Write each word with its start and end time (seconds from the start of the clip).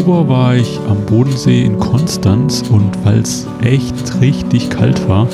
Oktober 0.00 0.30
war 0.30 0.54
ich 0.54 0.80
am 0.88 1.04
Bodensee 1.04 1.62
in 1.62 1.78
Konstanz 1.78 2.64
und 2.70 2.90
weil 3.04 3.18
es 3.18 3.46
echt 3.60 4.18
richtig 4.22 4.70
kalt 4.70 5.06
war, 5.10 5.28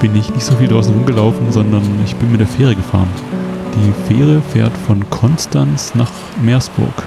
bin 0.00 0.16
ich 0.16 0.28
nicht 0.34 0.42
so 0.42 0.56
viel 0.56 0.66
draußen 0.66 0.92
rumgelaufen, 0.92 1.52
sondern 1.52 1.82
ich 2.04 2.16
bin 2.16 2.32
mit 2.32 2.40
der 2.40 2.48
Fähre 2.48 2.74
gefahren. 2.74 3.08
Die 3.76 4.12
Fähre 4.12 4.42
fährt 4.42 4.76
von 4.88 5.08
Konstanz 5.10 5.94
nach 5.94 6.10
Meersburg. 6.42 7.06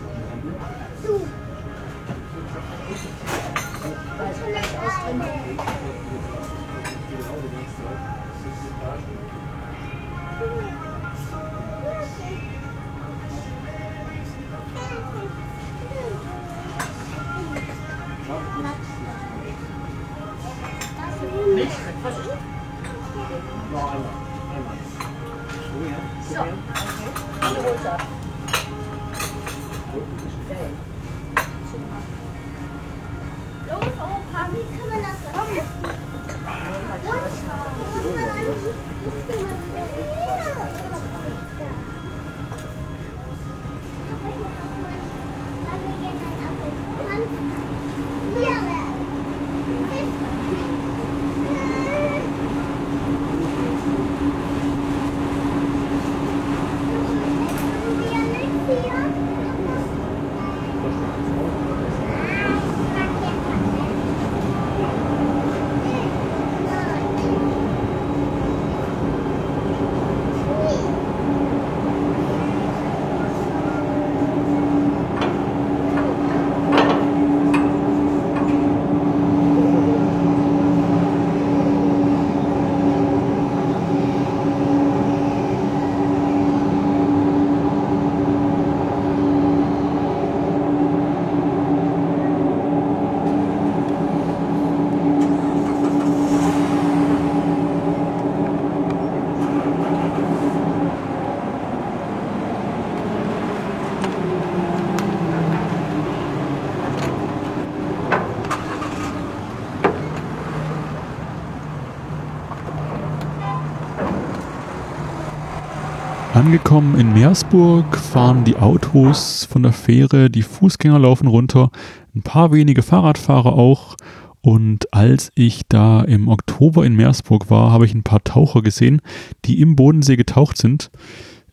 Angekommen 116.33 116.97
in 116.97 117.13
Meersburg 117.13 117.97
fahren 117.97 118.45
die 118.45 118.55
Autos 118.55 119.43
von 119.43 119.63
der 119.63 119.73
Fähre, 119.73 120.29
die 120.29 120.43
Fußgänger 120.43 120.97
laufen 120.97 121.27
runter, 121.27 121.71
ein 122.15 122.21
paar 122.21 122.53
wenige 122.53 122.83
Fahrradfahrer 122.83 123.53
auch. 123.53 123.97
Und 124.39 124.93
als 124.93 125.29
ich 125.35 125.63
da 125.67 126.01
im 126.01 126.29
Oktober 126.29 126.85
in 126.85 126.95
Meersburg 126.95 127.49
war, 127.49 127.71
habe 127.71 127.85
ich 127.85 127.93
ein 127.93 128.03
paar 128.03 128.23
Taucher 128.23 128.61
gesehen, 128.61 129.01
die 129.43 129.59
im 129.59 129.75
Bodensee 129.75 130.15
getaucht 130.15 130.57
sind. 130.57 130.89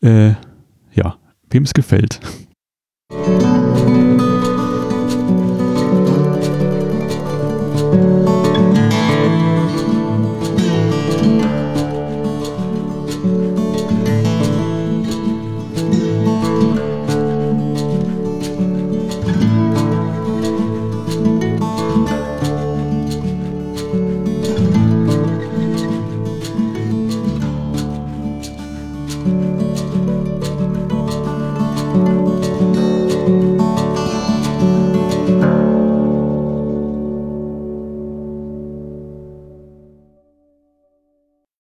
Äh, 0.01 0.35
ja, 0.93 1.17
wem 1.51 1.65
es 1.65 1.75
gefällt. 1.75 2.21